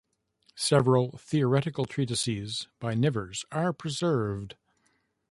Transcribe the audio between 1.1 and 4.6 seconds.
theoretical treatises by Nivers are preserved.